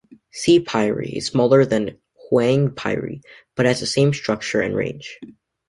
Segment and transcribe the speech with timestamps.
[0.31, 1.95] "Se piri" is smaller than
[2.31, 3.21] "hyang piri"
[3.55, 5.19] but has the same structure and range.